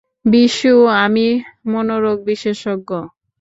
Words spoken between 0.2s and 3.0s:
বিশু, আমি মনোরোগ বিশেষজ্ঞ।